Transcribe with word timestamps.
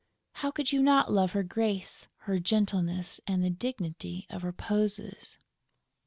How 0.31 0.49
could 0.49 0.71
you 0.71 0.81
not 0.81 1.11
love 1.11 1.33
her 1.33 1.43
grace, 1.43 2.07
her 2.21 2.39
gentleness 2.39 3.21
and 3.27 3.43
the 3.43 3.51
dignity 3.51 4.25
of 4.31 4.41
her 4.41 4.51
poses? 4.51 5.37